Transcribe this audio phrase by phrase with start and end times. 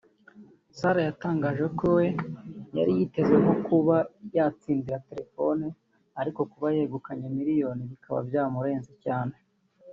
[0.77, 2.05] Sarah yatangaje ko we
[2.77, 3.95] yari yiteze nko kuba
[4.37, 5.67] yatsindira telefoni
[6.21, 9.35] ariko kuba yegukanye miliyoni bikaba byamurenze cyane